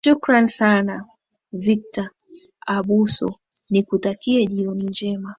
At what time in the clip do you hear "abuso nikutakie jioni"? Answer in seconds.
2.67-4.83